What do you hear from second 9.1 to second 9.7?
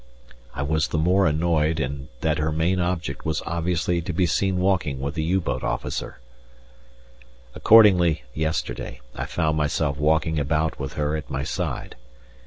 I found